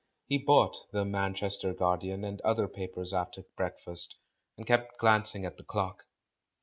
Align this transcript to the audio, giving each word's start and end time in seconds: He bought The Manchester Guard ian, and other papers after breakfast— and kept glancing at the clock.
He 0.25 0.39
bought 0.39 0.77
The 0.91 1.05
Manchester 1.05 1.75
Guard 1.75 2.03
ian, 2.03 2.23
and 2.23 2.41
other 2.41 2.67
papers 2.67 3.13
after 3.13 3.43
breakfast— 3.55 4.15
and 4.57 4.65
kept 4.65 4.97
glancing 4.97 5.45
at 5.45 5.57
the 5.57 5.63
clock. 5.63 6.05